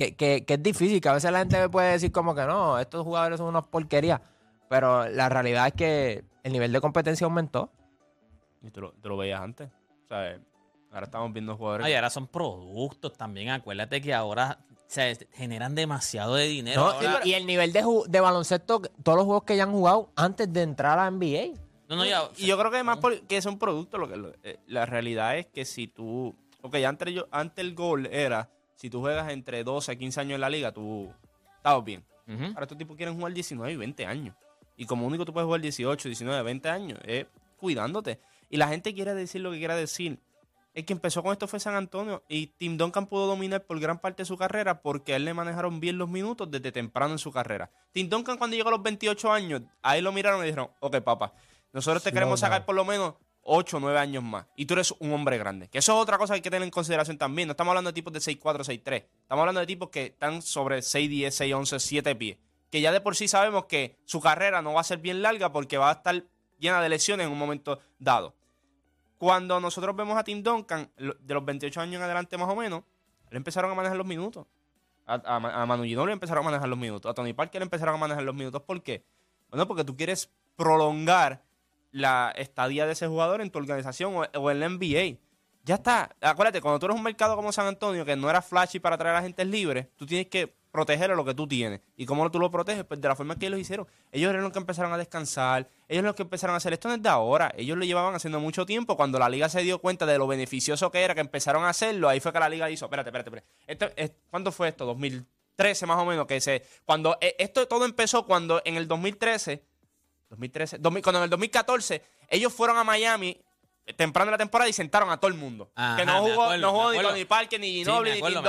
[0.00, 2.78] que, que, que es difícil, que a veces la gente puede decir como que no,
[2.78, 4.18] estos jugadores son unas porquerías,
[4.68, 7.70] pero la realidad es que el nivel de competencia aumentó.
[8.62, 9.68] Y tú lo, tú lo veías antes.
[10.04, 10.40] O sea, eh,
[10.90, 11.86] ahora estamos viendo jugadores.
[11.86, 13.50] Ay, ahora son productos también.
[13.50, 16.80] Acuérdate que ahora se generan demasiado de dinero.
[16.80, 16.90] ¿no?
[16.92, 20.50] Ahora- y, y el nivel de, baloncesto, todos los juegos que ya han jugado antes
[20.50, 21.58] de entrar a la NBA.
[21.90, 24.16] no, no, ya, Y yo creo que más por- que es un producto, lo que
[24.16, 28.48] lo- eh, la realidad es que si tú, ok, antes, yo, antes el gol era,
[28.80, 31.12] si tú juegas entre 12 a 15 años en la liga, tú
[31.58, 32.02] estabas bien.
[32.26, 34.34] Ahora estos tipos quieren jugar 19 y 20 años.
[34.78, 37.26] Y como único tú puedes jugar 18, 19, 20 años, es
[37.58, 38.20] cuidándote.
[38.48, 40.18] Y la gente quiere decir lo que quiera decir.
[40.72, 43.98] El que empezó con esto fue San Antonio y Tim Duncan pudo dominar por gran
[43.98, 47.18] parte de su carrera porque a él le manejaron bien los minutos desde temprano en
[47.18, 47.70] su carrera.
[47.92, 51.34] Tim Duncan cuando llegó a los 28 años, ahí lo miraron y dijeron, ok papá,
[51.74, 54.46] nosotros te queremos sacar por lo menos 8 o 9 años más.
[54.56, 55.68] Y tú eres un hombre grande.
[55.68, 57.48] Que eso es otra cosa que hay que tener en consideración también.
[57.48, 59.04] No estamos hablando de tipos de 6'4, 6'3.
[59.22, 62.38] Estamos hablando de tipos que están sobre 6'10, 6'11, 7 pies.
[62.70, 65.52] Que ya de por sí sabemos que su carrera no va a ser bien larga
[65.52, 66.24] porque va a estar
[66.58, 68.34] llena de lesiones en un momento dado.
[69.18, 72.84] Cuando nosotros vemos a Tim Duncan, de los 28 años en adelante más o menos,
[73.30, 74.46] le empezaron a manejar los minutos.
[75.06, 77.10] A, a, a Manu Ginobili le empezaron a manejar los minutos.
[77.10, 78.62] A Tony Parker le empezaron a manejar los minutos.
[78.62, 79.04] ¿Por qué?
[79.50, 81.42] Bueno, porque tú quieres prolongar
[81.90, 85.18] la estadía de ese jugador en tu organización o, en la NBA.
[85.64, 86.14] Ya está.
[86.20, 89.16] Acuérdate, cuando tú eres un mercado como San Antonio, que no era flashy para traer
[89.16, 91.80] a gente libre, tú tienes que proteger lo que tú tienes.
[91.96, 92.84] ¿Y cómo tú lo proteges?
[92.84, 93.86] Pues de la forma que ellos lo hicieron.
[94.12, 96.88] Ellos eran los que empezaron a descansar, ellos eran los que empezaron a hacer esto
[96.88, 97.52] no es de ahora.
[97.56, 98.96] Ellos lo llevaban haciendo mucho tiempo.
[98.96, 102.08] Cuando la liga se dio cuenta de lo beneficioso que era, que empezaron a hacerlo,
[102.08, 103.48] ahí fue que la liga hizo, espérate, espérate, espérate.
[103.66, 104.86] Esto es- ¿Cuándo fue esto?
[104.86, 106.62] 2013 más o menos, que se...
[106.84, 109.62] Cuando eh, esto todo empezó cuando en el 2013
[110.30, 113.36] 2013, 2000 cuando en el 2014 ellos fueron a Miami
[113.86, 115.70] eh, temprano en la temporada y sentaron a todo el mundo.
[115.74, 116.98] Ajá, que no jugó, acuerdo, no jugó ni.
[117.08, 118.42] Tony Parker, ni Sí, Ginobili, ni Tim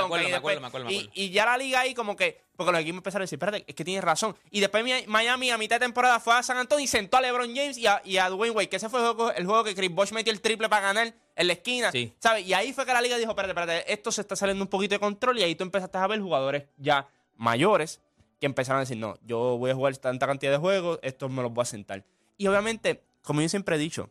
[0.90, 3.64] y, y- ya la liga ahí como que, porque los equipos empezaron a decir, espérate,
[3.66, 4.36] es que tienes razón.
[4.50, 7.20] Y después Mi- Miami a mitad de temporada fue a San Antonio y sentó a
[7.22, 9.64] LeBron James y a, y a Dwayne Wade, que ese fue el juego, el juego
[9.64, 11.90] que Chris Bosh metió el triple para ganar en la esquina.
[11.90, 12.12] Sí.
[12.20, 12.46] ¿sabes?
[12.46, 14.94] Y ahí fue que la liga dijo, espérate, espérate, esto se está saliendo un poquito
[14.94, 18.00] de control y ahí tú empezaste a ver jugadores ya mayores
[18.42, 21.42] que empezaron a decir, no, yo voy a jugar tanta cantidad de juegos, estos me
[21.42, 22.04] los voy a sentar.
[22.36, 24.10] Y obviamente, como yo siempre he dicho,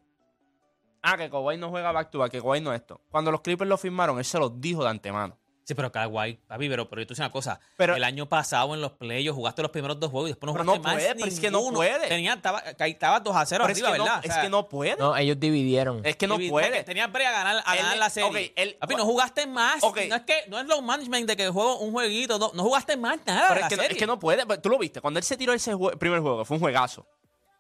[1.01, 3.01] ah, que Kawhi no juega back to back, que Kawhi no esto.
[3.09, 5.37] Cuando los Clippers lo firmaron, él se los dijo de antemano.
[5.71, 7.57] Sí, pero Kawhi, papi, pero, pero yo te una cosa.
[7.77, 10.51] Pero- el año pasado en los playoffs jugaste los primeros dos juegos y después no
[10.51, 12.07] jugaste no más puede, pero es que no puede.
[12.09, 14.19] Tenía, estaba, estaba 2 a 0 Pero es arriba, que, no, ¿verdad?
[14.19, 14.95] O es sea, que no puede.
[14.97, 16.01] No, ellos dividieron.
[16.05, 16.83] es que no puede.
[16.83, 18.29] Tenías brega a ganar, a Él- ganar la serie.
[18.47, 19.81] ok, él- Papi, no jugaste más.
[19.81, 22.97] No es que no es low management de que juego un jueguito, no, no jugaste
[22.97, 23.47] más nada.
[23.47, 23.95] Pero la es que, no, serie.
[23.95, 24.45] es que no puede.
[24.57, 24.99] Tú lo viste.
[24.99, 27.07] Cuando él se tiró ese jue- primer juego, fue un juegazo.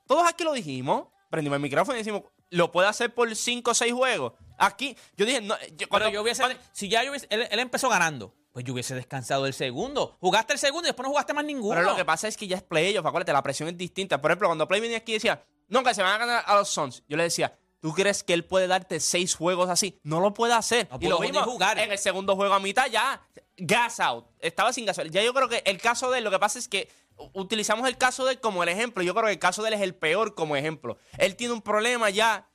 [0.05, 1.05] Todos aquí lo dijimos.
[1.29, 4.33] Prendimos el micrófono y decimos, lo puede hacer por 5 o 6 juegos.
[4.61, 7.47] Aquí, yo dije, no, yo- Pero cuando- yo hubiese, cuando- si ya yo hubiese- él,
[7.49, 10.17] él empezó ganando, pues yo hubiese descansado el segundo.
[10.19, 11.75] Jugaste el segundo y después no jugaste más ninguno.
[11.75, 14.21] Pero lo que pasa es que ya es playoff, acuérdate, la presión es distinta.
[14.21, 16.55] Por ejemplo, cuando Play venía aquí y decía, no, que se van a ganar a
[16.55, 19.99] los Suns, yo le decía, ¿tú crees que él puede darte seis juegos así?
[20.03, 20.87] No lo puede hacer.
[20.91, 21.79] No y lo vimos jugar.
[21.79, 23.21] en el segundo juego a mitad ya,
[23.57, 26.39] gas out, estaba sin gas Ya yo creo que el caso de él, lo que
[26.39, 26.89] pasa es que
[27.33, 29.01] utilizamos el caso de él como el ejemplo.
[29.03, 30.97] Yo creo que el caso de él es el peor como ejemplo.
[31.17, 32.47] Él tiene un problema ya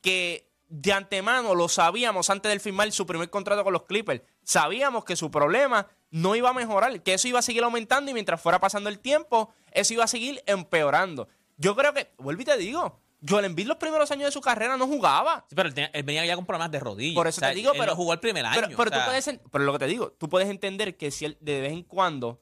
[0.00, 4.22] que de antemano lo sabíamos antes de firmar su primer contrato con los Clippers.
[4.42, 8.14] Sabíamos que su problema no iba a mejorar, que eso iba a seguir aumentando y
[8.14, 11.28] mientras fuera pasando el tiempo, eso iba a seguir empeorando.
[11.56, 14.76] Yo creo que, vuelvo y te digo, Joel Embiid los primeros años de su carrera
[14.76, 15.44] no jugaba.
[15.48, 17.14] Sí, pero él, tenía- él venía ya con problemas de rodillas.
[17.16, 18.54] Por eso O sea, te digo, él pero no jugó el primer año.
[18.54, 21.10] Pero, pero o sea, tú puedes, pero lo que te digo, tú puedes entender que
[21.10, 22.40] si él de vez en cuando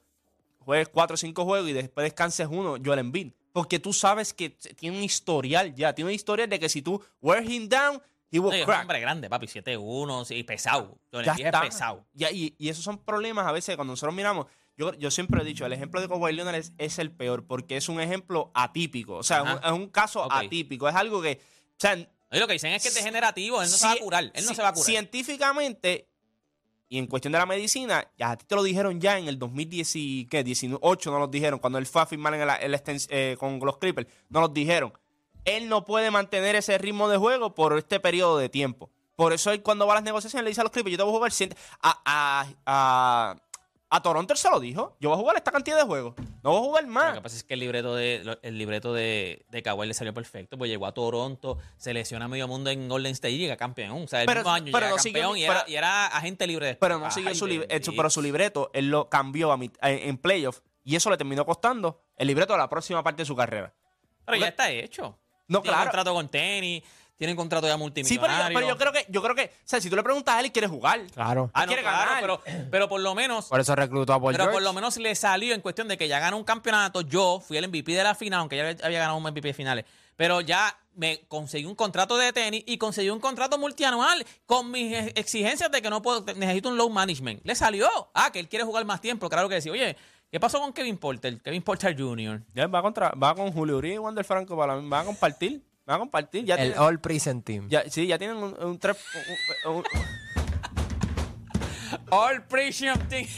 [0.59, 4.51] juegues cuatro o cinco juegos y después descanses uno, Joel Embiid, porque tú sabes que
[4.51, 7.99] tiene un historial ya, tiene un historial de que si tú wear him down,
[8.31, 10.99] he no, es un hombre grande, papi, 7-1, sí, pesado.
[11.11, 11.59] Ya está.
[11.63, 12.05] es pesado.
[12.13, 14.47] Ya, y, y esos son problemas a veces cuando nosotros miramos.
[14.75, 17.77] Yo, yo siempre he dicho, el ejemplo de Kawhi Leonard es, es el peor porque
[17.77, 19.15] es un ejemplo atípico.
[19.15, 19.67] O sea, es un, Ajá.
[19.67, 20.87] es un caso atípico.
[20.87, 21.41] Es algo que.
[21.41, 23.97] O sea, Y lo que dicen es que es degenerativo, él no se va a
[23.97, 24.31] curar.
[24.33, 24.85] Él no se va a curar.
[24.85, 26.07] Científicamente
[26.89, 29.37] y en cuestión de la medicina, ya a ti te lo dijeron ya en el
[29.37, 31.59] 2018, no los dijeron.
[31.59, 34.93] Cuando él fue a firmar en el, eh, con los Clippers, no los dijeron.
[35.47, 38.89] Él no puede mantener ese ritmo de juego por este periodo de tiempo.
[39.15, 41.03] Por eso él cuando va a las negociaciones le dice a los Clippers, yo te
[41.03, 41.31] voy a jugar
[41.81, 43.35] a, a, a,
[43.89, 44.95] a Toronto él se lo dijo.
[44.99, 46.13] Yo voy a jugar esta cantidad de juegos.
[46.43, 47.13] No voy a jugar Lo más.
[47.15, 50.13] que pasa es que el libreto de lo- el libreto de, de Kawhi le salió
[50.13, 53.57] perfecto, pues llegó a Toronto, se lesiona a medio mundo en Golden State y llega
[53.57, 54.03] campeón.
[54.03, 56.05] O sea, el Pero- mismo año pero llega no campeón y, era, pero- y era
[56.07, 56.87] agente libre después.
[56.89, 60.17] Pero no siguió su, lib- eh, pero su libreto, él lo cambió a en, en
[60.17, 63.73] playoff y eso le terminó costando el libreto de la próxima parte de su carrera.
[64.25, 65.17] Pero ya está hecho.
[65.47, 65.89] No, tiene claro.
[65.89, 66.83] contrato con tenis,
[67.17, 68.49] tiene un contrato ya Sí, pero multimillonario.
[68.49, 70.39] yo, pero yo creo que, yo creo que, o sea, si tú le preguntas a
[70.39, 71.01] él, quiere jugar.
[71.13, 71.49] Claro.
[71.53, 72.21] Ah, no, quiere claro, ganar.
[72.21, 75.15] pero, pero por lo menos Por eso reclutó a Paul Pero por lo menos le
[75.15, 77.01] salió en cuestión de que ya ganó un campeonato.
[77.01, 79.85] Yo fui el MVP de la final, aunque ya había ganado un MVP de finales.
[80.15, 84.91] Pero ya me conseguí un contrato de tenis y conseguí un contrato multianual con mis
[84.95, 87.41] ex- exigencias de que no puedo, necesito un low management.
[87.45, 87.87] Le salió.
[88.15, 89.29] Ah, que él quiere jugar más tiempo.
[89.29, 89.69] Claro que sí.
[89.69, 89.95] Oye,
[90.31, 91.41] ¿qué pasó con Kevin Porter?
[91.41, 92.41] Kevin Porter Jr.
[92.53, 95.63] Ya va, contra, va con Julio Uribe y Wander Franco para la- va a compartir.
[95.89, 96.43] Va a compartir.
[96.45, 97.67] Ya El tiene- All Prison Team.
[97.69, 98.97] ya, sí, ya tienen un, un tres.
[99.65, 99.83] un- un- un-
[102.11, 103.27] All Precious Team.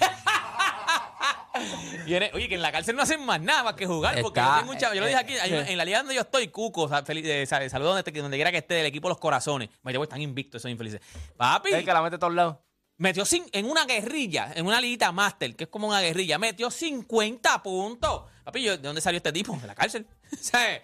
[2.06, 4.20] Viene- oye, que en la cárcel no hacen más nada más que jugar.
[4.22, 6.16] Porque Está- yo, tengo un chavo- yo lo dije aquí, hay en la liga donde
[6.16, 9.10] yo estoy, Cuco, o sea, feliz- eh, sa- saludos donde, quiera que esté, del equipo
[9.10, 9.70] Los Corazones.
[9.84, 11.02] Me llevo, están invictos esos infelices.
[11.38, 12.58] Papi, el que la mete a todos lados.
[13.00, 17.64] Metió en una guerrilla, en una liguita máster, que es como una guerrilla, metió 50
[17.64, 18.24] puntos.
[18.44, 19.58] Papi, yo, ¿de dónde salió este tipo?
[19.58, 20.06] De la cárcel.
[20.40, 20.82] ¿Sabes?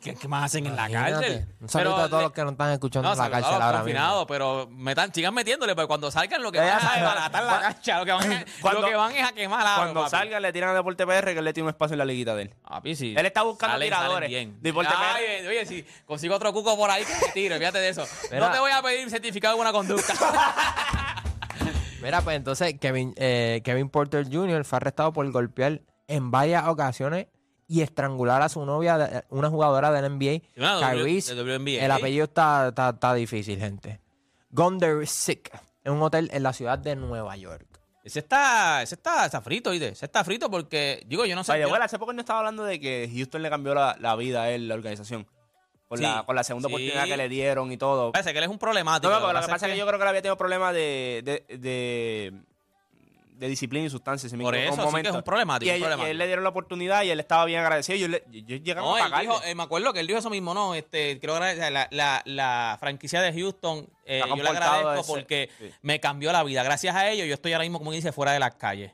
[0.00, 1.46] ¿Qué, qué más hacen en la cárcel?
[1.60, 3.52] Un saludo Pero a todos los que no están escuchando no, en la a cárcel
[3.60, 7.44] ahora confinados, pero metan, sigan metiéndole, porque cuando salgan lo que van Ya a desbaratar
[7.44, 10.00] la cancha, lo que van, a- cuando- lo que van es a quemar agua, Cuando
[10.04, 10.10] papi.
[10.10, 12.34] salga, le tiran a Deporte PR que él le tiene un espacio en la liguita
[12.34, 12.54] de él.
[12.66, 13.14] Papi, sí.
[13.14, 14.30] Él está buscando Salen- tiradores.
[14.30, 14.62] salen.
[14.62, 15.48] Deporte Ay, PR.
[15.48, 18.06] oye, si consigo otro cuco por ahí que me tire, fíjate de eso.
[18.32, 20.14] No te voy a pedir certificado de buena conducta.
[22.02, 24.64] Mira, pues entonces Kevin, eh, Kevin Porter Jr.
[24.64, 27.26] fue arrestado por golpear en varias ocasiones
[27.68, 31.20] y estrangular a su novia, de- una jugadora del NBA, WNBA.
[31.84, 34.00] El apellido está, está, está difícil, gente.
[34.50, 35.50] Gonder Sick,
[35.84, 37.66] en un hotel en la ciudad de Nueva York.
[38.02, 39.88] ese está, ese está, está frito, ¿oíste?
[39.88, 41.52] Ese está frito porque, digo, yo no sé.
[41.52, 44.16] Oye, yo- bueno, hace poco no estaba hablando de que Houston le cambió la, la
[44.16, 45.26] vida a él, la organización.
[45.90, 46.72] Con, Sí, la, con la segunda sí.
[46.72, 48.12] oportunidad que le dieron y todo.
[48.12, 49.10] Parece que él es un problemático.
[49.12, 50.72] No, no, pero lo que pasa es que yo creo que él había tenido problemas
[50.72, 52.32] de, de, de,
[53.34, 55.74] de disciplina y si me Por eso, un sí que es un problemático, Y, un
[55.74, 56.10] él- y problemático.
[56.12, 57.98] él le dieron la oportunidad y él estaba bien agradecido.
[57.98, 59.28] Yo, le, yo, No, a él pagarle.
[59.30, 62.22] dijo, eh, me acuerdo que él dijo eso mismo, no, este, quiero agradecer, la, la,
[62.24, 65.50] la franquicia de Houston, eh, yo le agradezco ese- porque
[65.82, 66.62] me cambió la vida.
[66.62, 68.92] Gracias a ellos, yo estoy ahora mismo, como dice, fuera de las calles.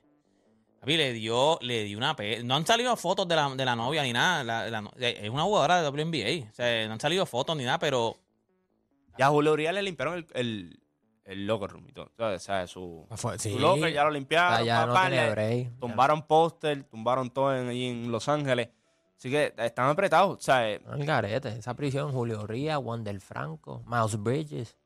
[0.86, 2.42] Papi, le dio, le dio una pe...
[2.44, 4.44] No han salido fotos de la, de la novia ni nada.
[4.44, 6.48] la- la no- eh, es una jugadora de WNBA.
[6.48, 8.16] O sea, no han salido fotos ni nada, pero
[9.18, 10.80] Ya a Julio Urias le limpiaron el, el,
[11.24, 11.98] el locker room y.
[12.22, 13.52] O sea, su, Fue- sí.
[13.52, 14.58] su locker ya lo limpiaron.
[14.58, 15.78] Sea, ya no papá, tiene le break.
[15.80, 18.68] Tumbaron póster, tumbaron todo en, ahí en Los Ángeles.
[19.18, 20.36] Así que están apretados.
[20.38, 24.76] O sea, eh, El garete, esa prisión, Julio Ríos, Wander Franco, Miles Bridges,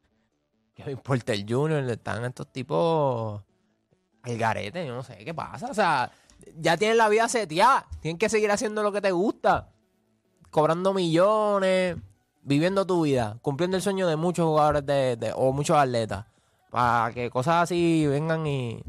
[0.75, 3.43] Kevin Porter Jr., están estos tipos
[4.23, 5.69] al garete, yo no sé qué pasa.
[5.71, 6.11] O sea,
[6.59, 9.69] ya tienen la vida seteada, tienen que seguir haciendo lo que te gusta,
[10.51, 11.97] cobrando millones,
[12.43, 16.27] viviendo tu vida, cumpliendo el sueño de muchos jugadores de, de- o muchos atletas,
[16.71, 18.83] para que cosas así vengan y,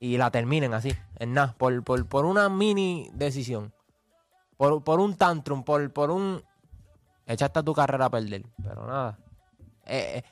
[0.00, 3.72] y la terminen así, en nada, por, por, por una mini decisión
[4.56, 6.40] por, por un tantrum, por, por un...
[7.26, 9.18] Echaste tu carrera a perder, pero nada.
[9.86, 10.24] Eh, eh,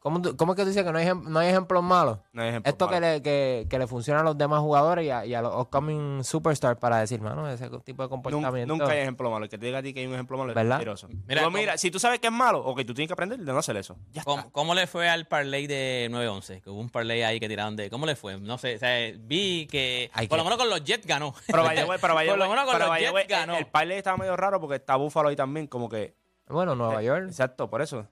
[0.00, 2.18] ¿cómo, tú- cómo es que tú dices que no hay, no hay ejemplos malos?
[2.32, 3.06] no hay ejemplo Esto que malo.
[3.06, 6.24] le, que, que le funciona a los demás jugadores y a, y a los upcoming
[6.24, 8.72] superstars para decir, mano, ese tipo de comportamiento.
[8.74, 9.44] Nunca hay ejemplo malo.
[9.44, 11.06] El que te diga a ti que hay un ejemplo malo es mentiroso.
[11.08, 13.38] Mira, Mira, ¿cómo- mira, si tú sabes que es malo, ok, tú tienes que aprender
[13.38, 13.96] de no hacer eso.
[14.12, 14.30] Ya está.
[14.30, 16.60] ¿Cómo, cómo le fue al parlay de 9-11?
[16.62, 17.90] Que hubo un parlay ahí que tiraron de.
[17.90, 18.38] ¿Cómo le fue?
[18.40, 18.76] No sé.
[18.76, 20.10] O sea, vi que.
[20.14, 21.34] Hay por lo que- menos con los Jets ganó.
[21.46, 23.26] Pero vaya, güey, pero vaya, Por lo güey, menos con pero los vaya, Jets güey,
[23.26, 23.52] ganó.
[23.54, 26.14] El, el parlay estaba medio raro porque está Búfalo ahí también, como que.
[26.48, 27.26] Bueno, Nueva eh, York.
[27.28, 28.06] Exacto, por eso.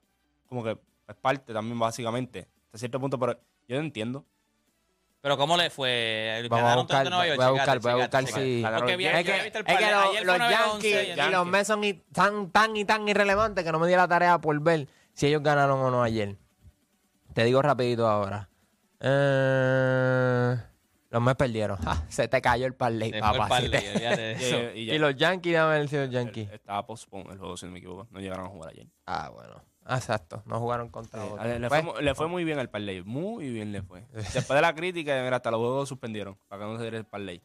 [0.49, 2.49] Como que es parte también, básicamente.
[2.67, 4.25] Hasta cierto punto, pero yo no entiendo.
[5.21, 6.47] Pero ¿cómo le fue?
[6.49, 8.63] Vamos a buscar, Nueva York, voy a buscar, voy a buscar si...
[8.77, 8.93] Porque.
[8.93, 11.47] Es que, el es que los, Ayer los fue 9-11 Yankees y los.
[11.47, 14.87] Mets son tan, tan y tan irrelevantes que no me di la tarea por ver
[15.15, 16.37] si ellos ganaron o no ayer.
[17.35, 18.49] Te digo rapidito ahora.
[19.01, 20.57] Eh,
[21.11, 21.79] los Mets perdieron.
[21.79, 23.49] Ja, se te cayó el parlay, Se papá.
[23.49, 26.51] parlay, te- de Y, los Yankees, dame ver si los Yankees.
[26.53, 28.07] Estaba postpone el juego, si no me equivoco.
[28.11, 28.87] No llegaron a jugar ayer.
[29.05, 29.63] Ah, bueno.
[29.89, 30.43] Exacto.
[30.47, 31.47] No jugaron contra Sí, otros.
[31.47, 33.03] le, le Pues, fue, le fue muy bien al parlay.
[33.03, 34.05] Muy bien le fue.
[34.13, 36.37] Después de la crítica, mira, hasta los juegos suspendieron.
[36.49, 37.41] Para que no se diera el parlay.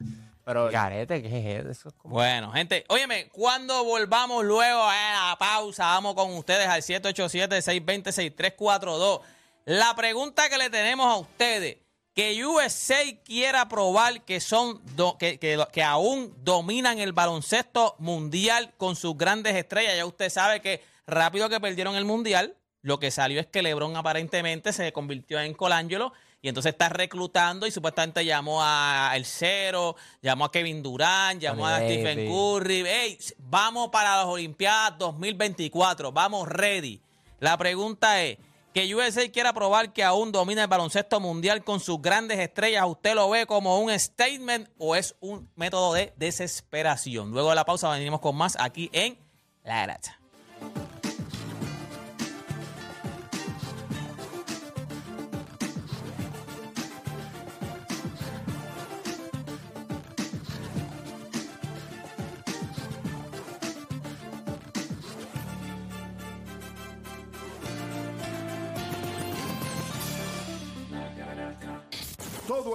[0.45, 1.69] Pero Garete, ¿qué es eso?
[1.69, 2.15] Eso es como...
[2.15, 9.21] Bueno, gente, óyeme, cuando volvamos luego a la pausa, vamos con ustedes al 787-620-6342.
[9.65, 11.77] La pregunta que le tenemos a ustedes,
[12.13, 18.73] que USA quiera probar que son do- que, que- que aún dominan el baloncesto mundial
[18.77, 19.95] con sus grandes estrellas.
[19.95, 23.95] Ya usted sabe que rápido que perdieron el mundial, lo que salió es que LeBron
[23.95, 29.95] aparentemente se convirtió en Colangelo y entonces está reclutando y supuestamente llamó a El Cero,
[30.21, 32.29] llamó a Kevin Durant, llamó a Stephen.
[32.29, 32.81] Curry.
[32.85, 37.01] Ey, vamos para las Olimpiadas 2024, vamos ready.
[37.39, 38.37] La pregunta es,
[38.73, 43.13] que USA quiera probar que aún domina el baloncesto mundial con sus grandes estrellas, ¿usted
[43.13, 47.31] lo ve como un statement o es un método de desesperación?
[47.31, 49.17] Luego de la pausa venimos con más aquí en
[49.63, 50.22] La Grata.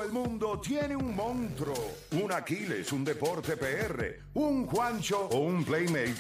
[0.03, 1.75] El mundo tiene un monstruo,
[2.13, 6.15] un Aquiles, un deporte PR, un Juancho o un Playmaker.